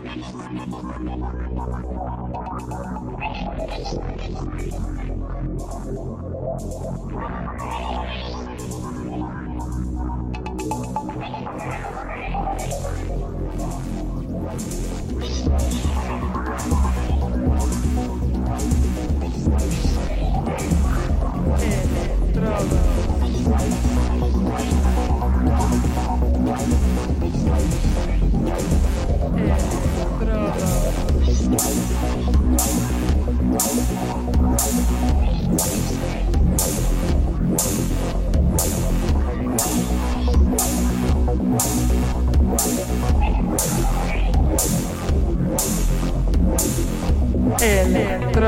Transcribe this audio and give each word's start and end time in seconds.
Bene, 0.00 0.22
trova. 22.32 22.88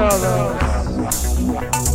Hola 0.03 1.90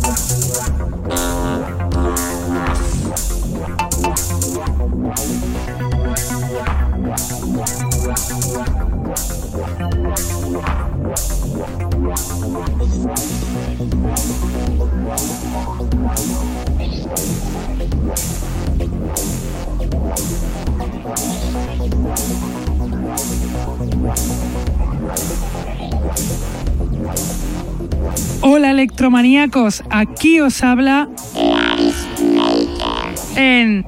electromaníacos, 28.76 29.82
aquí 29.88 30.40
os 30.40 30.62
habla 30.62 31.08
en 33.34 33.86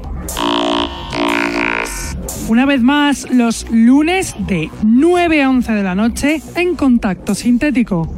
una 2.48 2.64
vez 2.64 2.80
más 2.80 3.30
los 3.30 3.66
lunes 3.70 4.34
de 4.38 4.70
9 4.82 5.42
a 5.42 5.50
11 5.50 5.72
de 5.72 5.82
la 5.82 5.94
noche 5.94 6.40
en 6.54 6.74
contacto 6.74 7.34
sintético. 7.34 8.17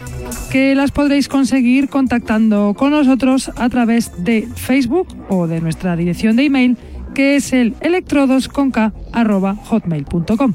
que 0.51 0.75
las 0.75 0.91
podréis 0.91 1.27
conseguir 1.29 1.87
contactando 1.87 2.75
con 2.77 2.91
nosotros 2.91 3.49
a 3.55 3.69
través 3.69 4.11
de 4.21 4.49
Facebook 4.53 5.07
o 5.29 5.47
de 5.47 5.61
nuestra 5.61 5.95
dirección 5.95 6.35
de 6.35 6.43
email 6.43 6.77
que 7.13 7.37
es 7.37 7.53
el 7.53 7.73
electrodosconk.hotmail.com. 7.79 10.53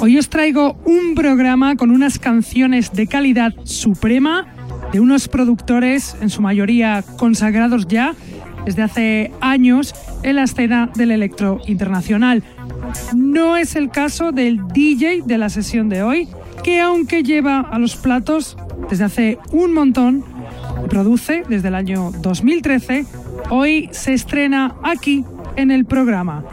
Hoy 0.00 0.18
os 0.18 0.28
traigo 0.28 0.76
un 0.84 1.14
programa 1.14 1.76
con 1.76 1.92
unas 1.92 2.18
canciones 2.18 2.92
de 2.92 3.06
calidad 3.06 3.54
suprema 3.62 4.48
de 4.92 4.98
unos 4.98 5.28
productores, 5.28 6.16
en 6.20 6.30
su 6.30 6.42
mayoría 6.42 7.04
consagrados 7.16 7.86
ya 7.86 8.16
desde 8.64 8.82
hace 8.82 9.30
años 9.40 9.94
en 10.22 10.36
la 10.36 10.44
escena 10.44 10.90
del 10.94 11.10
electro 11.12 11.60
internacional. 11.66 12.42
No 13.14 13.56
es 13.56 13.76
el 13.76 13.90
caso 13.90 14.32
del 14.32 14.66
DJ 14.68 15.22
de 15.24 15.38
la 15.38 15.48
sesión 15.48 15.88
de 15.88 16.02
hoy, 16.02 16.28
que 16.62 16.80
aunque 16.80 17.22
lleva 17.22 17.60
a 17.60 17.78
los 17.78 17.96
platos 17.96 18.56
desde 18.90 19.04
hace 19.04 19.38
un 19.52 19.72
montón, 19.72 20.24
produce 20.88 21.44
desde 21.48 21.68
el 21.68 21.74
año 21.74 22.10
2013, 22.20 23.06
hoy 23.50 23.88
se 23.92 24.14
estrena 24.14 24.74
aquí 24.82 25.24
en 25.56 25.70
el 25.70 25.84
programa. 25.84 26.44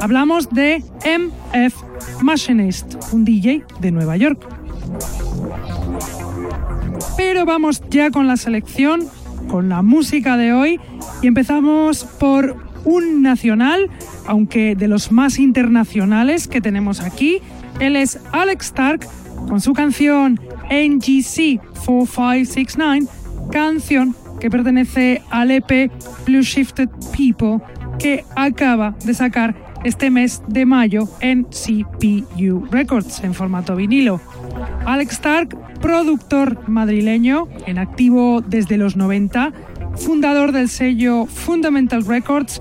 Hablamos 0.00 0.50
de 0.50 0.82
MF 1.04 2.22
Machinist, 2.22 2.96
un 3.12 3.24
DJ 3.24 3.64
de 3.80 3.90
Nueva 3.90 4.16
York. 4.16 4.46
Pero 7.16 7.44
vamos 7.44 7.82
ya 7.90 8.10
con 8.10 8.26
la 8.26 8.36
selección, 8.36 9.06
con 9.48 9.68
la 9.68 9.82
música 9.82 10.36
de 10.36 10.52
hoy 10.52 10.80
y 11.22 11.26
empezamos 11.26 12.04
por 12.04 12.69
un 12.84 13.22
nacional 13.22 13.88
aunque 14.26 14.74
de 14.76 14.88
los 14.88 15.12
más 15.12 15.38
internacionales 15.38 16.48
que 16.48 16.60
tenemos 16.60 17.00
aquí. 17.00 17.38
Él 17.80 17.96
es 17.96 18.20
Alex 18.32 18.66
Stark 18.66 19.06
con 19.48 19.60
su 19.60 19.72
canción 19.72 20.38
NGC 20.70 21.60
4569, 21.84 23.06
canción 23.50 24.14
que 24.38 24.50
pertenece 24.50 25.22
al 25.30 25.50
EP 25.50 25.90
Blue 26.26 26.42
Shifted 26.42 26.88
People 27.16 27.58
que 27.98 28.24
acaba 28.36 28.94
de 29.04 29.14
sacar 29.14 29.54
este 29.84 30.10
mes 30.10 30.42
de 30.46 30.66
mayo 30.66 31.08
en 31.20 31.44
CPU 31.44 32.66
Records 32.70 33.22
en 33.24 33.34
formato 33.34 33.76
vinilo. 33.76 34.20
Alex 34.86 35.12
Stark, 35.12 35.56
productor 35.80 36.68
madrileño, 36.68 37.48
en 37.66 37.78
activo 37.78 38.42
desde 38.42 38.76
los 38.76 38.96
90, 38.96 39.52
fundador 39.96 40.52
del 40.52 40.68
sello 40.68 41.26
Fundamental 41.26 42.04
Records, 42.04 42.60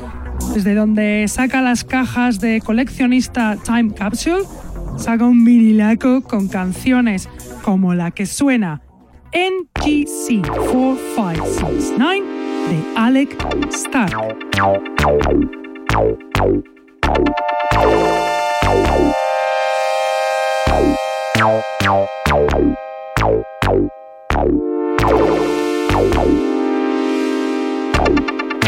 desde 0.53 0.75
donde 0.75 1.25
saca 1.27 1.61
las 1.61 1.83
cajas 1.83 2.39
de 2.39 2.61
coleccionista 2.61 3.57
Time 3.63 3.93
Capsule, 3.93 4.43
saca 4.97 5.25
un 5.25 5.43
vinilaco 5.45 6.21
con 6.21 6.47
canciones 6.47 7.29
como 7.63 7.93
la 7.93 8.11
que 8.11 8.25
suena 8.25 8.81
NGC 9.33 10.47
4569 10.47 12.25
de 12.69 12.83
Alec 12.95 13.37
Starr. 13.71 14.09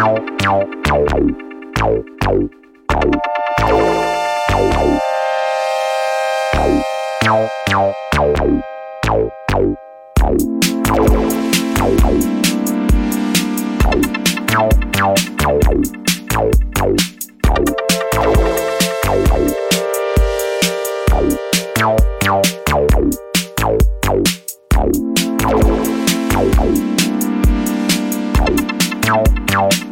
Meow. 0.01 0.31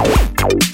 Ow, 0.00 0.06
ow, 0.06 0.48
ow. 0.48 0.70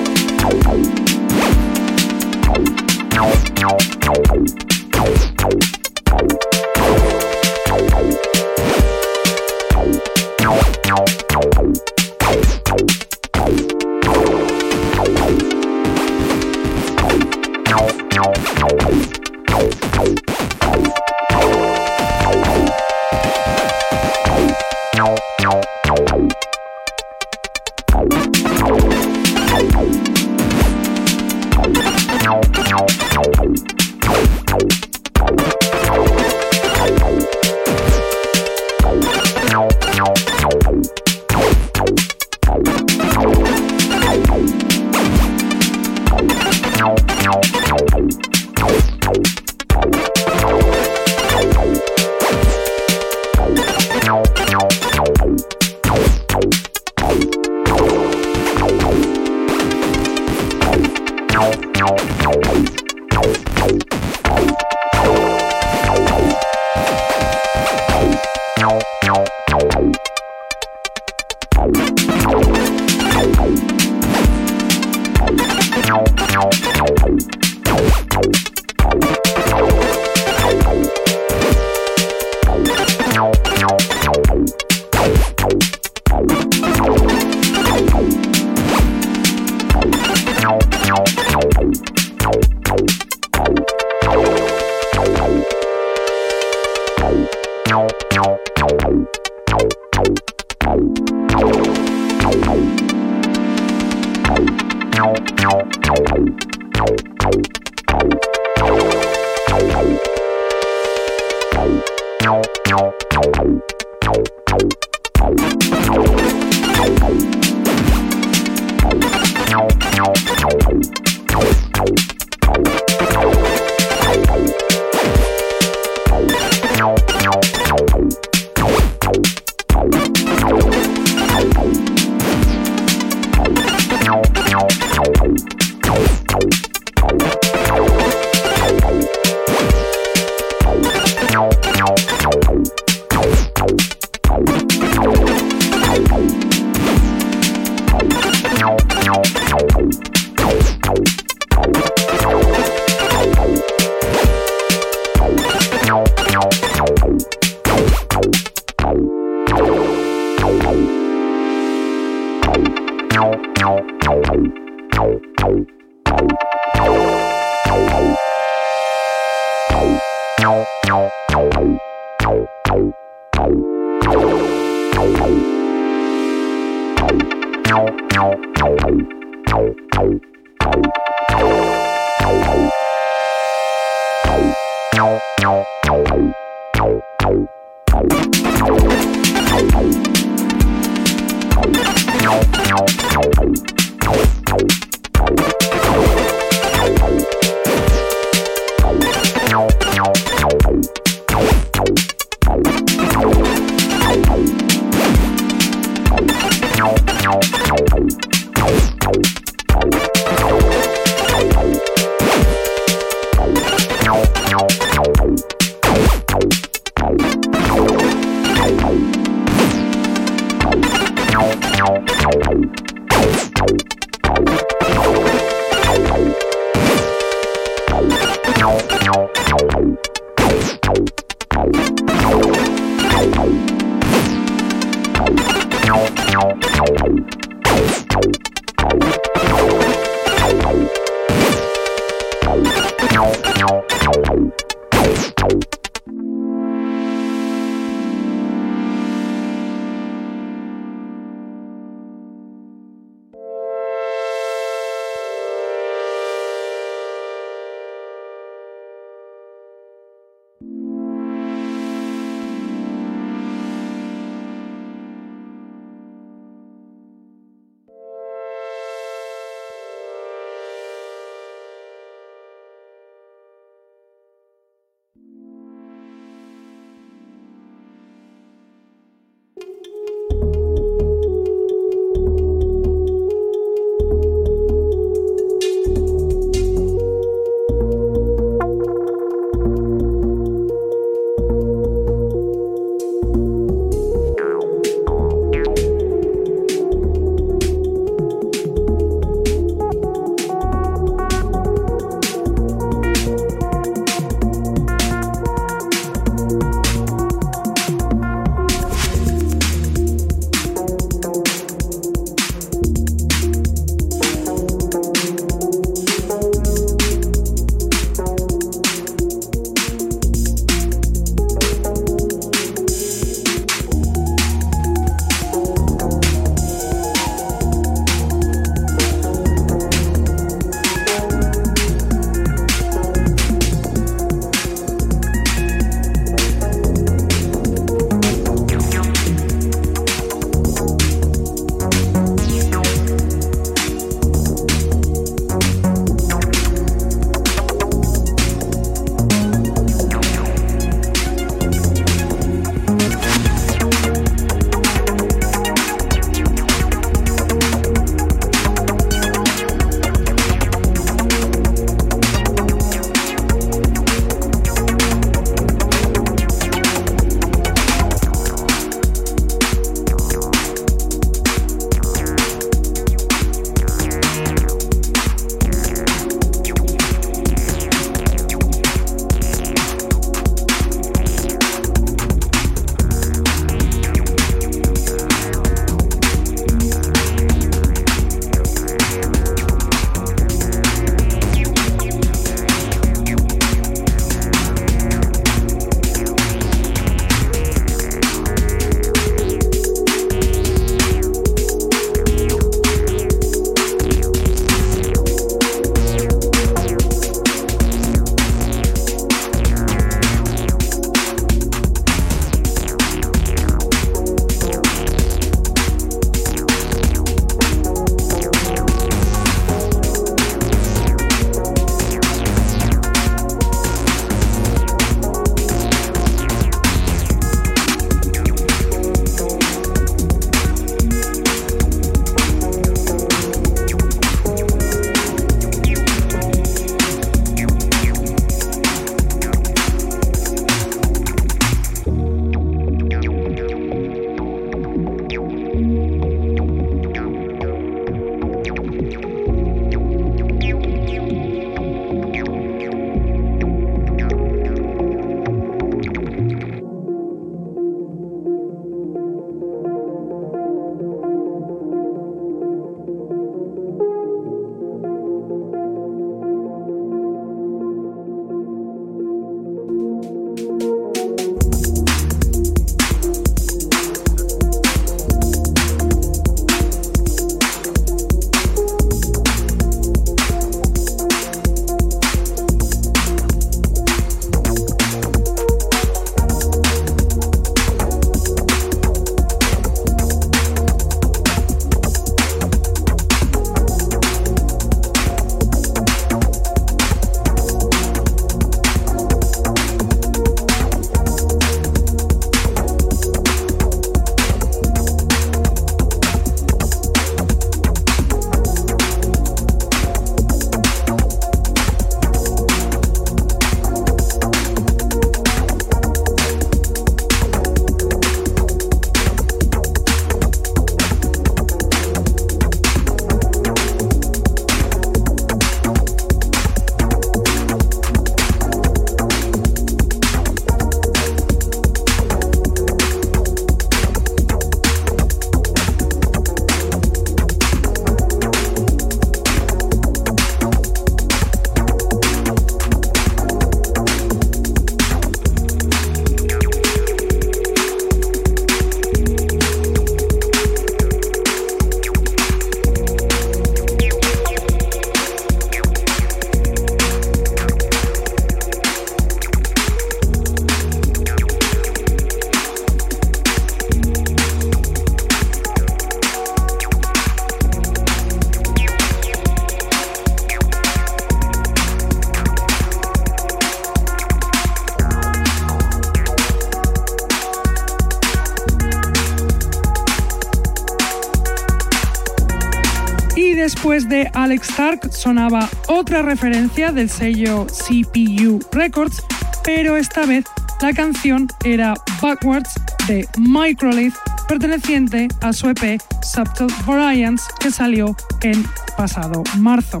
Después 583.76 584.08
de 584.08 584.30
Alex 584.32 584.70
Stark 584.70 585.12
sonaba 585.12 585.68
otra 585.88 586.22
referencia 586.22 586.92
del 586.92 587.10
sello 587.10 587.66
CPU 587.66 588.58
Records, 588.72 589.22
pero 589.64 589.98
esta 589.98 590.24
vez 590.24 590.46
la 590.80 590.94
canción 590.94 591.46
era 591.62 591.92
Backwards 592.22 592.70
de 593.06 593.28
Microlith, 593.36 594.14
perteneciente 594.48 595.28
a 595.42 595.52
su 595.52 595.68
EP 595.68 596.00
Subtle 596.22 596.74
Variants 596.86 597.46
que 597.60 597.70
salió 597.70 598.16
en 598.42 598.64
pasado 598.96 599.42
marzo. 599.58 600.00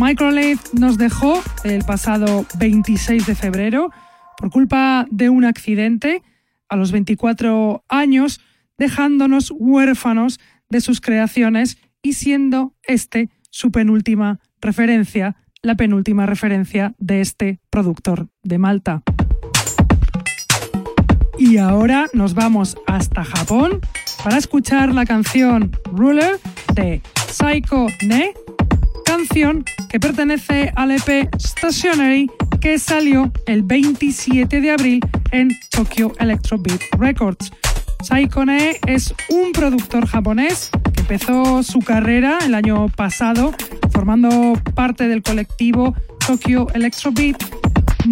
Microlith 0.00 0.72
nos 0.72 0.96
dejó 0.96 1.42
el 1.64 1.84
pasado 1.84 2.46
26 2.58 3.26
de 3.26 3.34
febrero 3.34 3.90
por 4.38 4.50
culpa 4.50 5.06
de 5.10 5.28
un 5.28 5.44
accidente 5.44 6.22
a 6.70 6.76
los 6.76 6.90
24 6.92 7.84
años, 7.90 8.40
dejándonos 8.78 9.52
huérfanos 9.54 10.40
de 10.70 10.80
sus 10.80 11.02
creaciones 11.02 11.76
y 12.08 12.14
siendo 12.14 12.72
este 12.84 13.28
su 13.50 13.70
penúltima 13.70 14.40
referencia, 14.62 15.36
la 15.60 15.74
penúltima 15.74 16.24
referencia 16.24 16.94
de 16.96 17.20
este 17.20 17.60
productor 17.68 18.28
de 18.42 18.56
Malta. 18.56 19.02
Y 21.38 21.58
ahora 21.58 22.06
nos 22.14 22.32
vamos 22.32 22.78
hasta 22.86 23.24
Japón 23.24 23.80
para 24.24 24.38
escuchar 24.38 24.94
la 24.94 25.04
canción 25.04 25.70
Ruler 25.92 26.40
de 26.74 27.02
Psycho 27.26 27.88
Ne, 28.06 28.32
canción 29.08 29.64
que 29.88 29.98
pertenece 29.98 30.70
al 30.76 30.90
EP 30.90 31.30
Stationary 31.40 32.30
que 32.60 32.78
salió 32.78 33.32
el 33.46 33.62
27 33.62 34.60
de 34.60 34.70
abril 34.70 35.00
en 35.32 35.48
Tokyo 35.70 36.12
Electro 36.20 36.58
Beat 36.58 36.82
Records. 36.98 37.50
Saikone 38.02 38.76
es 38.86 39.14
un 39.30 39.52
productor 39.52 40.06
japonés 40.06 40.68
que 40.92 41.00
empezó 41.00 41.62
su 41.62 41.78
carrera 41.78 42.38
el 42.44 42.54
año 42.54 42.90
pasado 42.90 43.54
formando 43.92 44.60
parte 44.74 45.08
del 45.08 45.22
colectivo 45.22 45.94
Tokyo 46.26 46.66
Electro 46.74 47.10
Beat, 47.10 47.42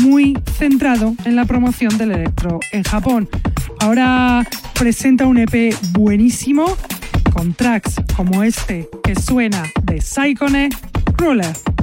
muy 0.02 0.34
centrado 0.56 1.14
en 1.26 1.36
la 1.36 1.44
promoción 1.44 1.98
del 1.98 2.12
electro 2.12 2.58
en 2.72 2.84
Japón. 2.84 3.28
Ahora 3.80 4.48
presenta 4.72 5.26
un 5.26 5.36
EP 5.36 5.74
buenísimo 5.90 6.74
con 7.36 7.52
tracks 7.52 7.96
como 8.16 8.42
este 8.42 8.88
que 9.04 9.14
suena 9.14 9.70
de 9.82 10.00
Saikone 10.00 10.70
Ruler. 11.18 11.75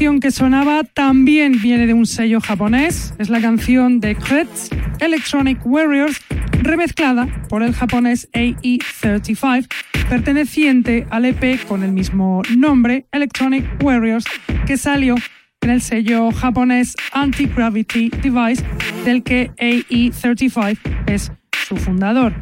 Canción 0.00 0.20
que 0.20 0.30
sonaba 0.30 0.82
también 0.82 1.60
viene 1.60 1.86
de 1.86 1.92
un 1.92 2.06
sello 2.06 2.40
japonés. 2.40 3.12
Es 3.18 3.28
la 3.28 3.38
canción 3.38 4.00
de 4.00 4.14
Kretz 4.14 4.70
Electronic 4.98 5.60
Warriors, 5.66 6.18
remezclada 6.62 7.28
por 7.50 7.62
el 7.62 7.74
japonés 7.74 8.26
AE35, 8.32 9.68
perteneciente 10.08 11.06
al 11.10 11.26
EP 11.26 11.62
con 11.68 11.82
el 11.82 11.92
mismo 11.92 12.40
nombre, 12.56 13.04
Electronic 13.12 13.66
Warriors, 13.82 14.24
que 14.66 14.78
salió 14.78 15.16
en 15.60 15.68
el 15.68 15.82
sello 15.82 16.32
japonés 16.32 16.96
Anti-Gravity 17.12 18.08
Device, 18.22 18.64
del 19.04 19.22
que 19.22 19.50
AE35 19.58 20.78
es 21.08 21.30
su 21.68 21.76
fundador. 21.76 22.32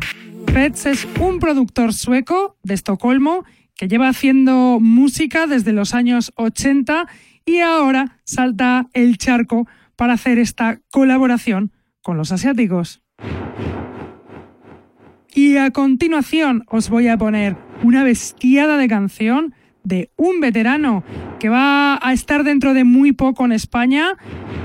Kretz 0.46 0.86
es 0.86 1.08
un 1.18 1.40
productor 1.40 1.92
sueco 1.92 2.56
de 2.62 2.74
Estocolmo 2.74 3.44
que 3.74 3.88
lleva 3.88 4.08
haciendo 4.08 4.78
música 4.80 5.48
desde 5.48 5.72
los 5.72 5.92
años 5.92 6.32
80 6.36 7.08
y 7.48 7.60
ahora 7.60 8.18
salta 8.24 8.88
el 8.92 9.16
charco 9.16 9.66
para 9.96 10.12
hacer 10.12 10.38
esta 10.38 10.80
colaboración 10.90 11.72
con 12.02 12.18
los 12.18 12.30
asiáticos. 12.30 13.02
Y 15.34 15.56
a 15.56 15.70
continuación 15.70 16.64
os 16.68 16.90
voy 16.90 17.08
a 17.08 17.16
poner 17.16 17.56
una 17.82 18.04
bestiada 18.04 18.76
de 18.76 18.86
canción 18.86 19.54
de 19.82 20.10
un 20.16 20.40
veterano 20.40 21.04
que 21.40 21.48
va 21.48 21.98
a 22.02 22.12
estar 22.12 22.44
dentro 22.44 22.74
de 22.74 22.84
muy 22.84 23.12
poco 23.12 23.46
en 23.46 23.52
España, 23.52 24.08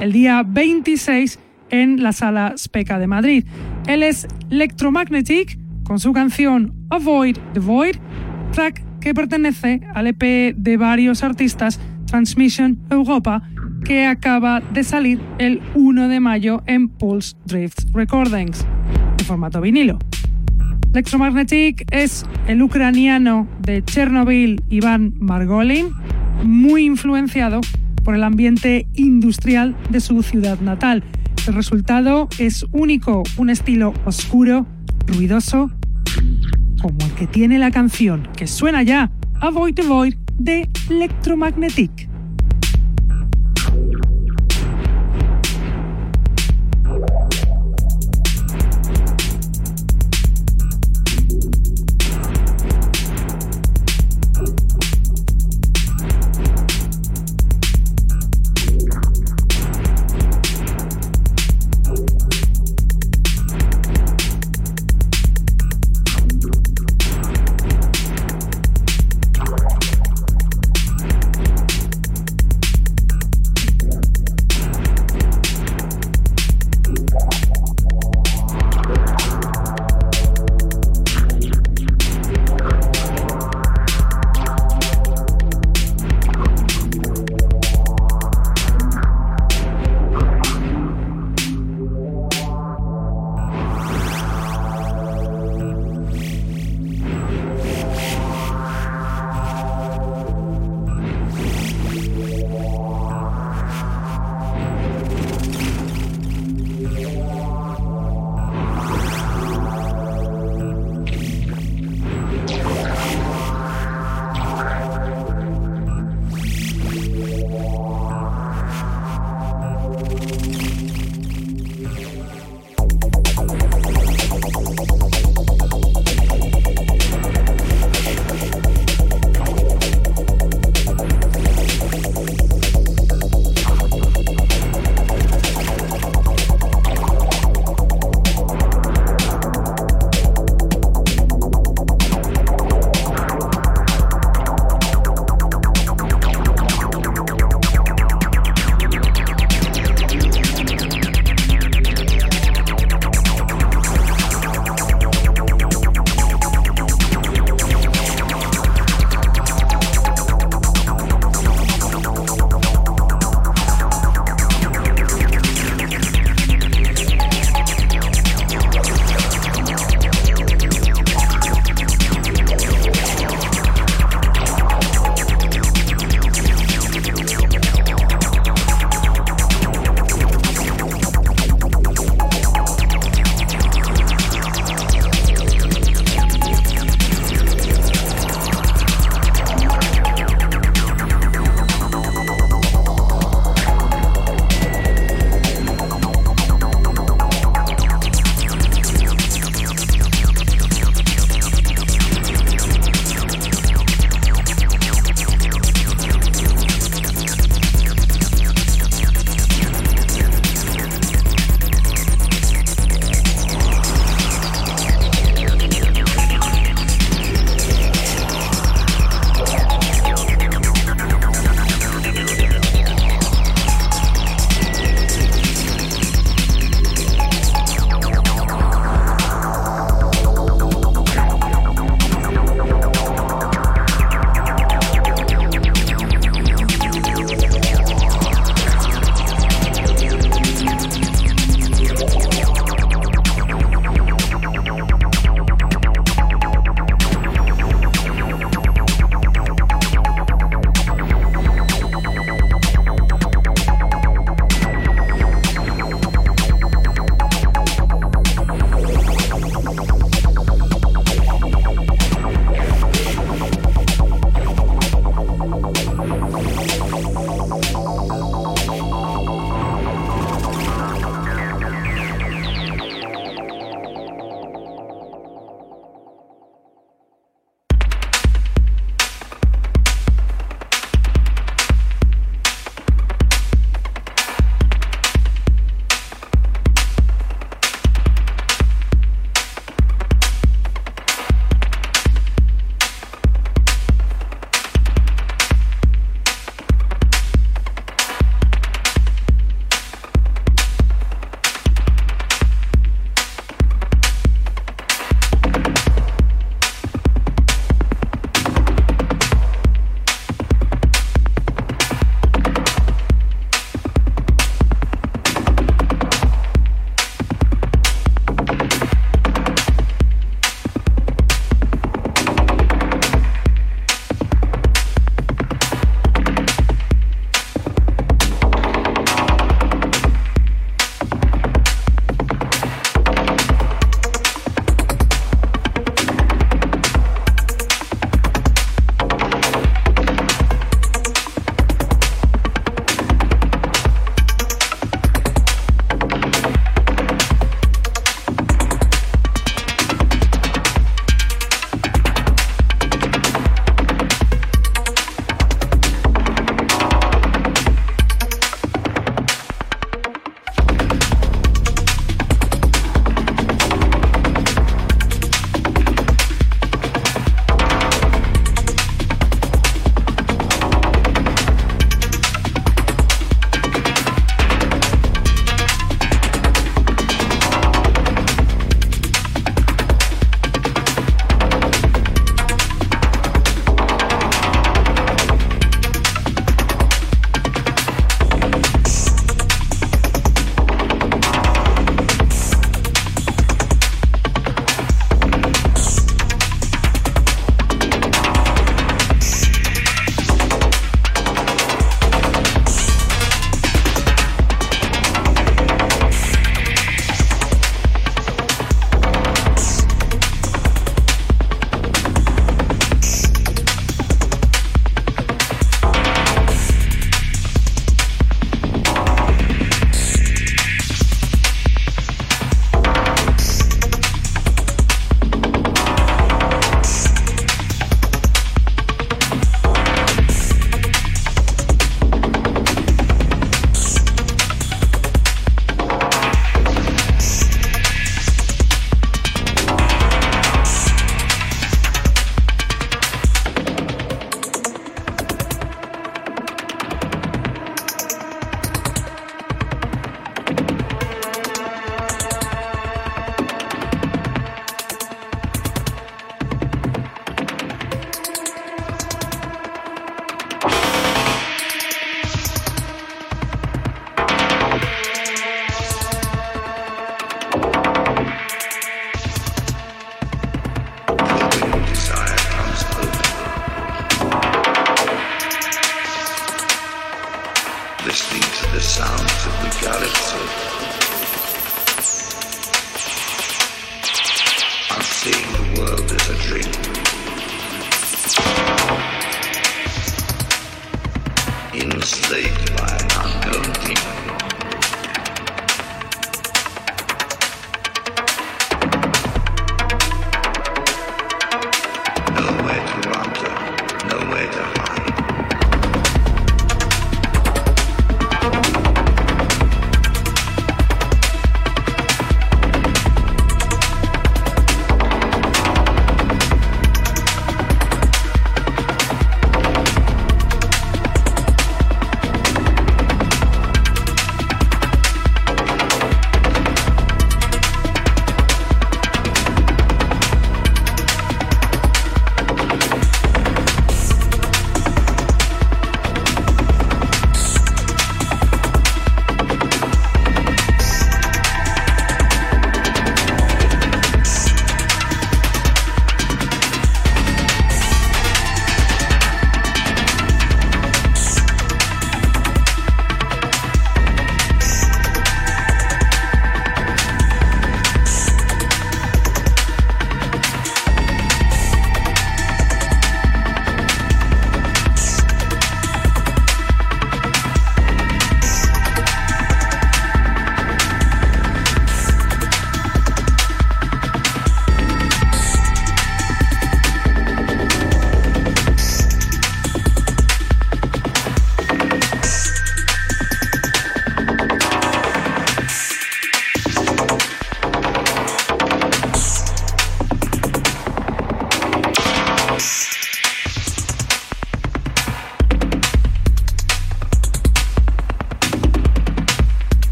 el 0.00 0.12
día 0.12 0.44
26 0.46 1.40
en 1.70 2.02
la 2.02 2.12
sala 2.12 2.54
Speca 2.56 3.00
de 3.00 3.08
Madrid. 3.08 3.44
Él 3.88 4.04
es 4.04 4.28
Electromagnetic 4.50 5.58
con 5.82 5.98
su 5.98 6.12
canción 6.12 6.74
Avoid 6.90 7.38
the 7.54 7.60
Void, 7.60 7.96
track 8.52 8.84
que 9.00 9.14
pertenece 9.14 9.80
al 9.94 10.06
EP 10.06 10.54
de 10.56 10.76
varios 10.76 11.24
artistas 11.24 11.80
Transmission 12.08 12.78
Europa, 12.90 13.42
que 13.84 14.06
acaba 14.06 14.60
de 14.60 14.82
salir 14.82 15.20
el 15.38 15.60
1 15.74 16.08
de 16.08 16.20
mayo 16.20 16.62
en 16.66 16.88
Pulse 16.88 17.36
Drift 17.44 17.94
Recordings, 17.94 18.66
en 19.18 19.24
formato 19.24 19.60
vinilo. 19.60 19.98
Electromagnetic 20.92 21.86
es 21.92 22.24
el 22.46 22.62
ucraniano 22.62 23.46
de 23.60 23.84
Chernobyl 23.84 24.62
Iván 24.70 25.14
Margolin, 25.20 25.90
muy 26.42 26.84
influenciado 26.84 27.60
por 28.04 28.14
el 28.14 28.24
ambiente 28.24 28.88
industrial 28.94 29.76
de 29.90 30.00
su 30.00 30.22
ciudad 30.22 30.58
natal. 30.60 31.04
El 31.46 31.54
resultado 31.54 32.28
es 32.38 32.64
único, 32.72 33.22
un 33.36 33.50
estilo 33.50 33.92
oscuro, 34.06 34.66
ruidoso, 35.06 35.70
como 36.80 36.98
el 37.04 37.12
que 37.12 37.26
tiene 37.26 37.58
la 37.58 37.70
canción 37.70 38.26
que 38.36 38.46
suena 38.46 38.82
ya, 38.82 39.10
Avoid 39.40 39.74
the 39.74 39.82
Void 39.82 40.14
de 40.38 40.68
Electromagnetic. 40.90 42.07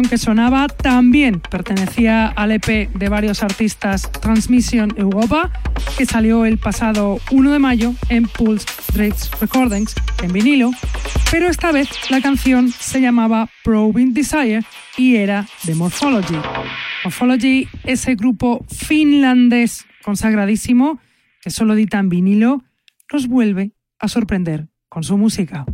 Que 0.00 0.16
sonaba 0.16 0.68
también 0.68 1.40
pertenecía 1.40 2.28
al 2.28 2.52
EP 2.52 2.88
de 2.94 3.08
varios 3.10 3.42
artistas 3.42 4.10
Transmission 4.10 4.94
Europa, 4.96 5.52
que 5.98 6.06
salió 6.06 6.46
el 6.46 6.56
pasado 6.56 7.18
1 7.30 7.52
de 7.52 7.58
mayo 7.58 7.94
en 8.08 8.26
Pulse 8.26 8.66
Streets 8.88 9.30
Recordings 9.38 9.94
en 10.22 10.32
vinilo, 10.32 10.70
pero 11.30 11.48
esta 11.48 11.72
vez 11.72 11.88
la 12.10 12.22
canción 12.22 12.70
se 12.72 13.02
llamaba 13.02 13.50
Probing 13.64 14.14
Desire 14.14 14.64
y 14.96 15.16
era 15.16 15.46
de 15.64 15.74
Morphology. 15.74 16.38
Morphology, 17.04 17.68
ese 17.84 18.14
grupo 18.14 18.64
finlandés 18.70 19.84
consagradísimo 20.02 21.00
que 21.42 21.50
solo 21.50 21.74
edita 21.74 21.98
en 21.98 22.08
vinilo, 22.08 22.64
nos 23.12 23.28
vuelve 23.28 23.72
a 23.98 24.08
sorprender 24.08 24.68
con 24.88 25.04
su 25.04 25.18
música. 25.18 25.66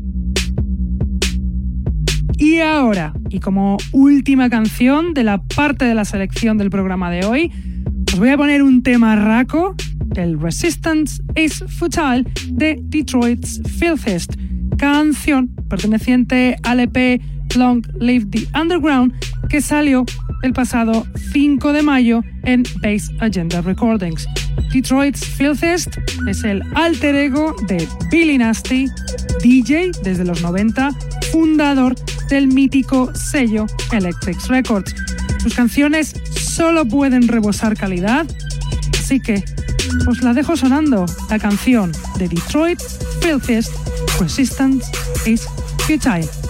Y 2.41 2.61
ahora, 2.61 3.12
y 3.31 3.41
como 3.41 3.76
última 3.93 4.51
canción 4.51 5.14
de 5.14 5.24
la 5.24 5.43
parte 5.43 5.85
de 5.85 5.95
la 5.95 6.05
selección 6.05 6.59
del 6.59 6.70
programa 6.70 7.11
de 7.11 7.24
hoy, 7.24 7.53
os 8.12 8.18
voy 8.18 8.31
a 8.31 8.37
poner 8.37 8.62
un 8.62 8.83
tema 8.83 9.16
raco 9.16 9.74
del 10.07 10.41
Resistance 10.41 11.22
is 11.37 11.62
Futile 11.79 12.24
de 12.51 12.79
Detroit's 12.81 13.61
Filthest, 13.79 14.35
canción 14.79 15.49
perteneciente 15.68 16.57
al 16.62 16.81
EP 16.81 17.20
Long 17.57 17.85
Live 18.01 18.26
the 18.26 18.47
Underground 18.59 19.12
que 19.49 19.61
salió 19.61 20.05
el 20.43 20.53
pasado 20.53 21.07
5 21.33 21.72
de 21.72 21.83
mayo 21.83 22.22
en 22.45 22.62
Base 22.83 23.12
Agenda 23.20 23.61
Recordings. 23.61 24.26
Detroit's 24.72 25.24
Filthest 25.24 25.97
es 26.29 26.45
el 26.45 26.62
alter 26.74 27.14
ego 27.14 27.55
de 27.66 27.87
Billy 28.11 28.39
Nasty, 28.39 28.87
DJ 29.43 29.91
desde 30.03 30.24
los 30.24 30.43
90, 30.43 30.91
fundador 31.33 31.95
del 32.29 32.49
mítico 32.49 33.12
sello 33.14 33.66
Electric 33.93 34.41
Records. 34.47 34.95
Sus 35.43 35.55
canciones 35.55 36.14
solo 36.35 36.85
pueden 36.87 37.29
rebosar 37.29 37.76
calidad, 37.76 38.26
así 38.99 39.20
que 39.20 39.45
os 40.09 40.22
la 40.22 40.35
dejo 40.35 40.57
sonando, 40.57 41.07
la 41.31 41.39
canción 41.39 41.93
de 42.18 42.29
Detroit 42.29 42.81
Filthiest 43.20 43.72
Resistance 44.20 44.87
is 45.26 45.47
Futile. 45.87 46.47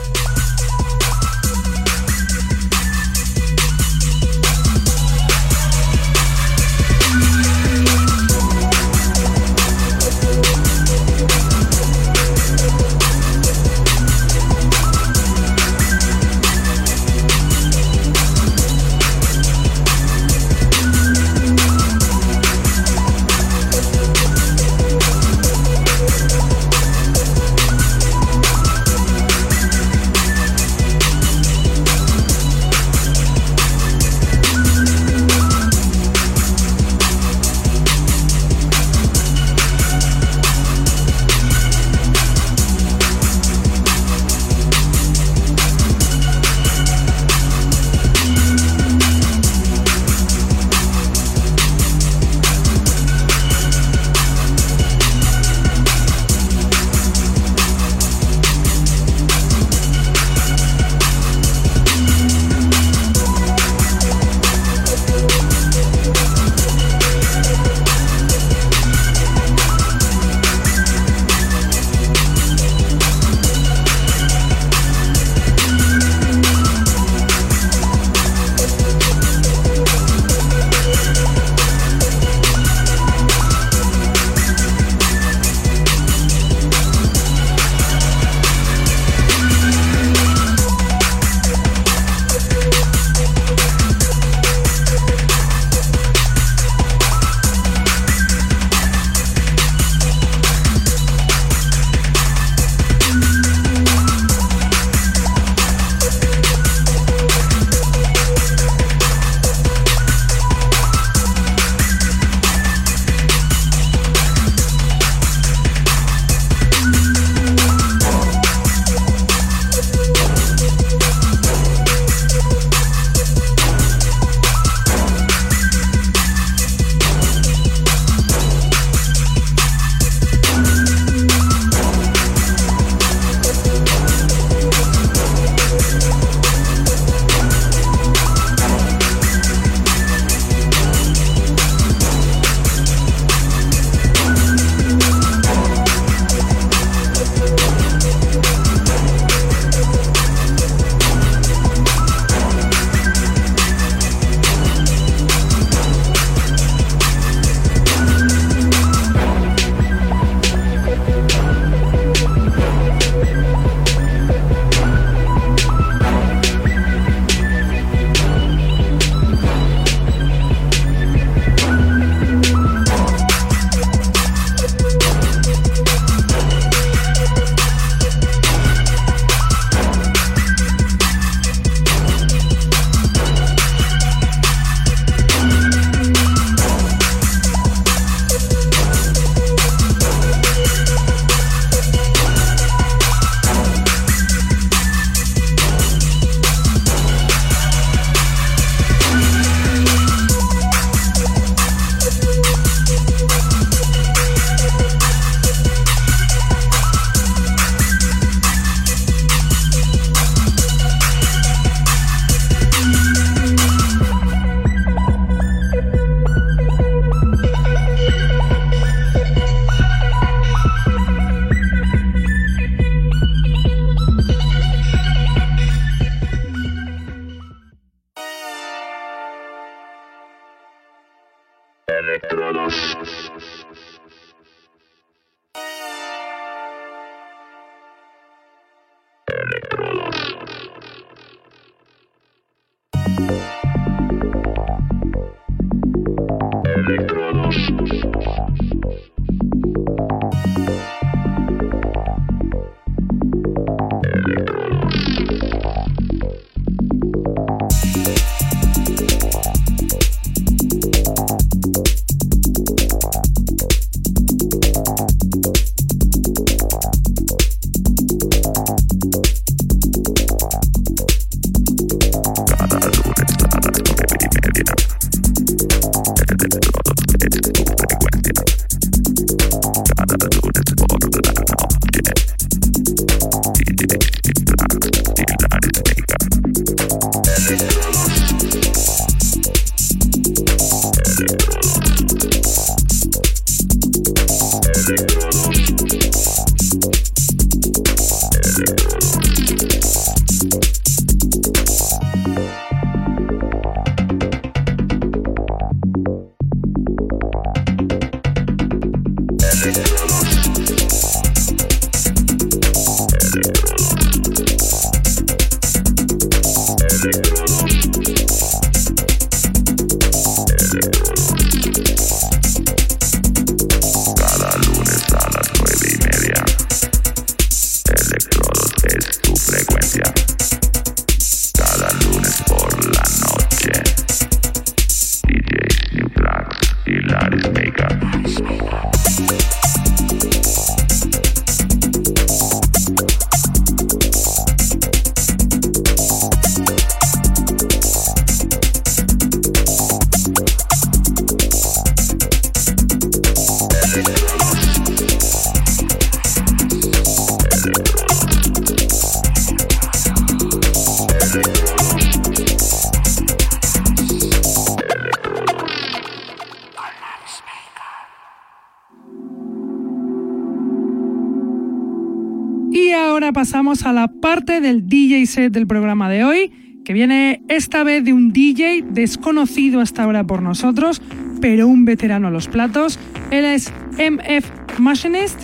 Parte 374.48 374.62
del 374.62 374.88
DJ 374.88 375.26
set 375.26 375.52
del 375.52 375.66
programa 375.66 376.08
de 376.08 376.24
hoy, 376.24 376.80
que 376.82 376.94
viene 376.94 377.42
esta 377.48 377.84
vez 377.84 378.02
de 378.02 378.14
un 378.14 378.32
DJ 378.32 378.82
desconocido 378.88 379.80
hasta 379.80 380.04
ahora 380.04 380.24
por 380.24 380.40
nosotros, 380.40 381.02
pero 381.42 381.68
un 381.68 381.84
veterano 381.84 382.28
a 382.28 382.30
los 382.30 382.48
platos. 382.48 382.98
Él 383.30 383.44
es 383.44 383.70
MF 383.98 384.78
Machinist, 384.78 385.38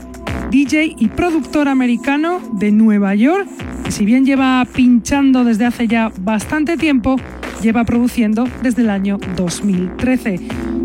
DJ 0.51 0.95
y 0.99 1.09
productor 1.09 1.69
americano 1.69 2.41
de 2.59 2.73
Nueva 2.73 3.15
York, 3.15 3.47
que 3.85 3.91
si 3.91 4.07
bien 4.07 4.25
lleva 4.25 4.67
pinchando 4.75 5.45
desde 5.45 5.67
hace 5.67 5.87
ya 5.87 6.11
bastante 6.21 6.79
tiempo, 6.79 7.17
lleva 7.63 7.85
produciendo 7.85 8.49
desde 8.63 8.83
el 8.83 8.91
año 8.91 9.19
2013. 9.37 10.41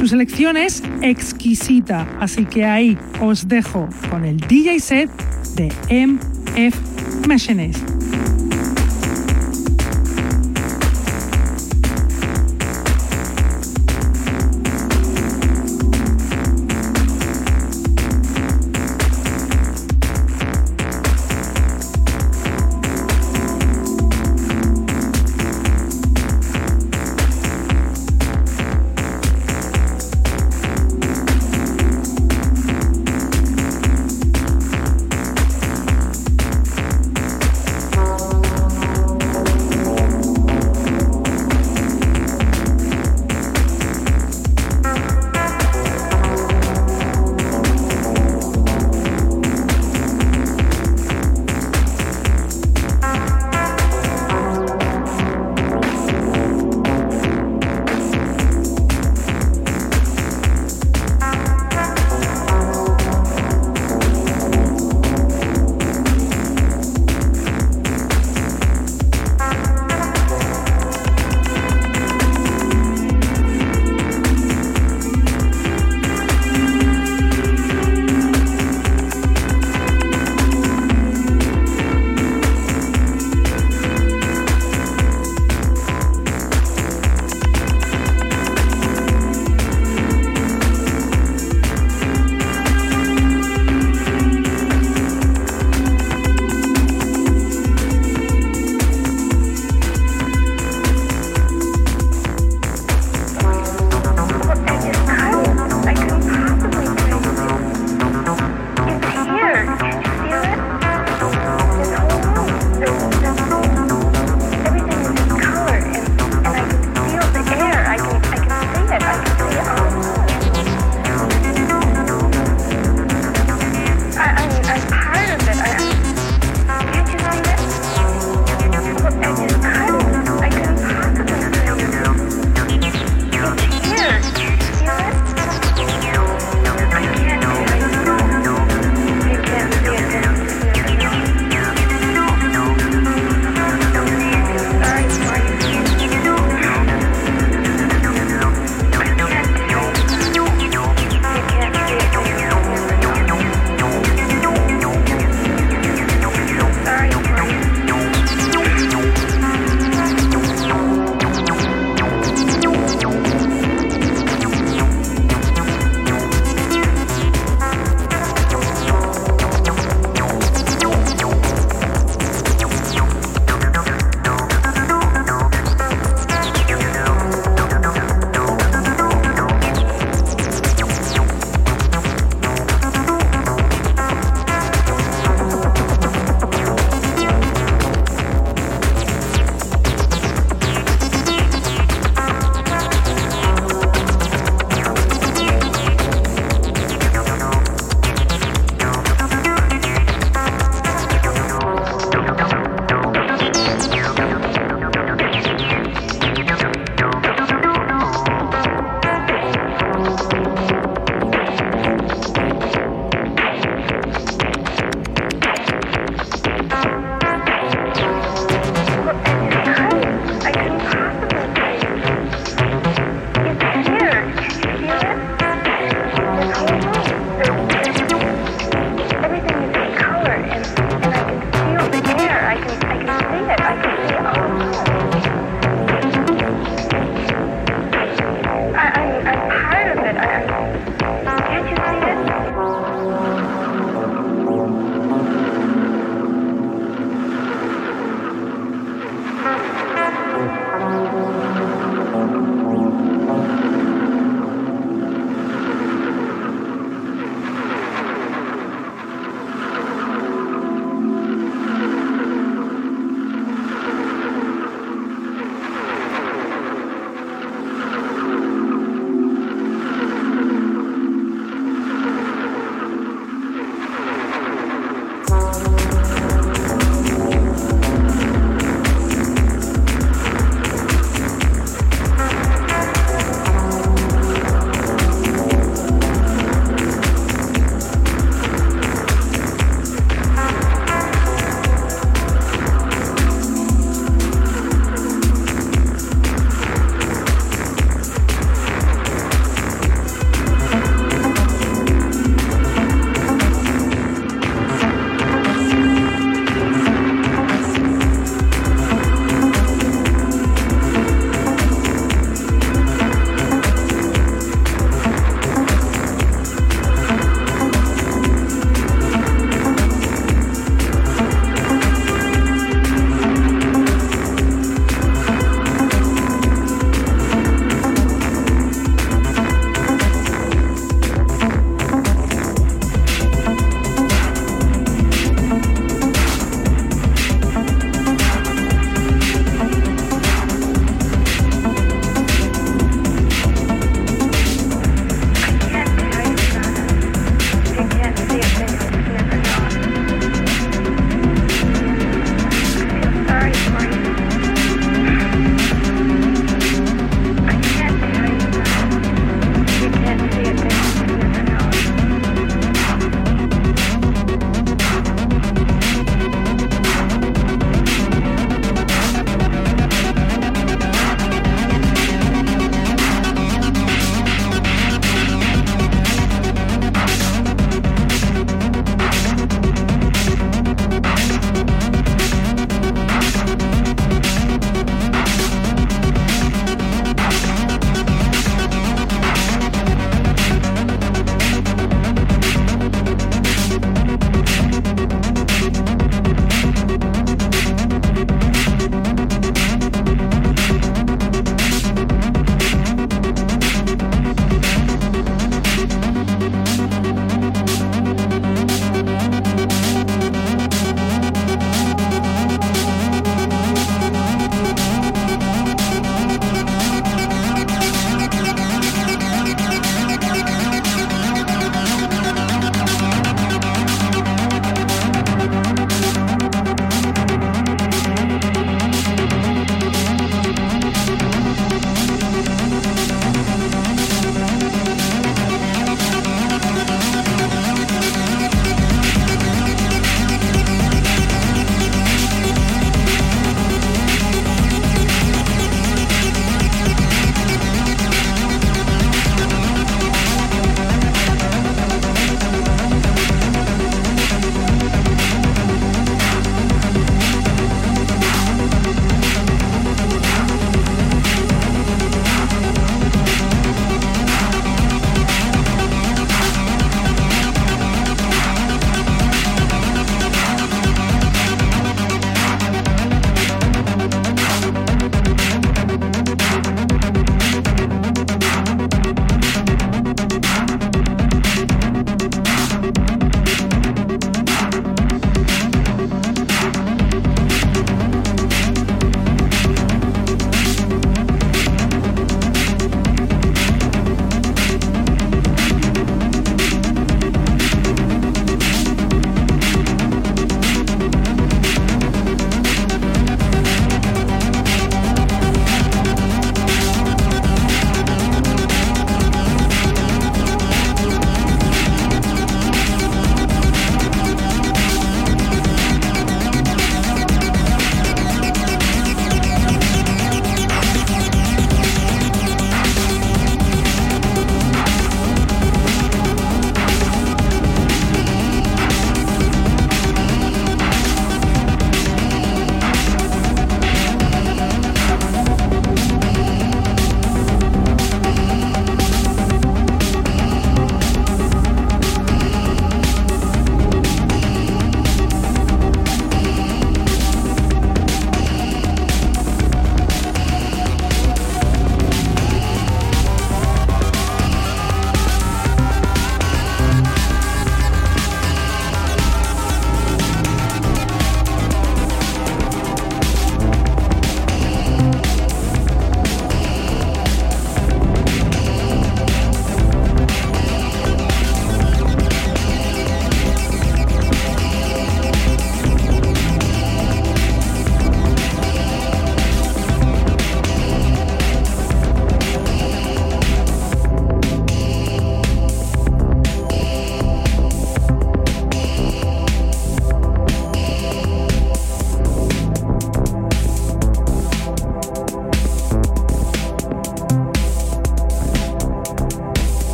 Su 0.00 0.08
selección 0.08 0.56
es 0.56 0.82
exquisita, 1.00 2.08
así 2.18 2.44
que 2.44 2.64
ahí 2.64 2.98
os 3.20 3.46
dejo 3.46 3.88
con 4.10 4.24
el 4.24 4.38
DJ 4.38 4.80
set 4.80 5.10
de 5.54 5.68
MF 5.88 7.28
Machinist. 7.28 7.89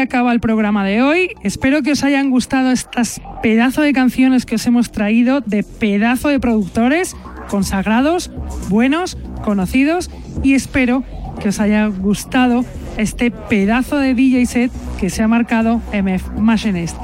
Acaba 0.00 0.32
el 0.32 0.40
programa 0.40 0.84
de 0.84 1.02
hoy. 1.02 1.30
Espero 1.42 1.82
que 1.82 1.92
os 1.92 2.04
hayan 2.04 2.30
gustado 2.30 2.70
estas 2.70 3.20
pedazo 3.42 3.82
de 3.82 3.92
canciones 3.92 4.46
que 4.46 4.56
os 4.56 4.66
hemos 4.66 4.90
traído 4.92 5.40
de 5.40 5.62
pedazo 5.62 6.28
de 6.28 6.40
productores 6.40 7.16
consagrados, 7.48 8.30
buenos, 8.68 9.18
conocidos 9.42 10.10
y 10.42 10.54
espero 10.54 11.04
que 11.40 11.48
os 11.48 11.60
haya 11.60 11.86
gustado 11.86 12.64
este 12.96 13.30
pedazo 13.30 13.96
de 13.96 14.14
DJ 14.14 14.46
set 14.46 14.72
que 14.98 15.10
se 15.10 15.22
ha 15.22 15.28
marcado 15.28 15.80
MF 15.92 16.38
Machinist. 16.38 16.96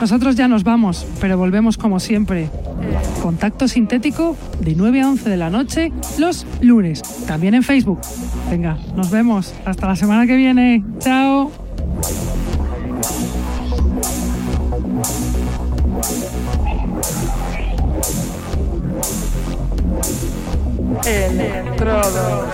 Nosotros 0.00 0.36
ya 0.36 0.48
nos 0.48 0.64
vamos, 0.64 1.06
pero 1.20 1.38
volvemos 1.38 1.78
como 1.78 2.00
siempre. 2.00 2.50
Contacto 3.22 3.68
sintético 3.68 4.36
de 4.60 4.74
9 4.74 5.00
a 5.00 5.08
11 5.10 5.30
de 5.30 5.36
la 5.36 5.50
noche 5.50 5.92
los 6.18 6.46
lunes, 6.60 7.02
también 7.26 7.54
en 7.54 7.62
Facebook. 7.62 8.00
Venga, 8.50 8.76
nos 8.96 9.10
vemos. 9.10 9.54
Hasta 9.64 9.86
la 9.86 9.96
semana 9.96 10.26
que 10.26 10.36
viene. 10.36 10.84
Chao. 10.98 11.63
Electrodos. 21.84 22.53